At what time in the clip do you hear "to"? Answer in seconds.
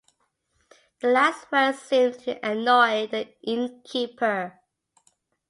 2.21-2.43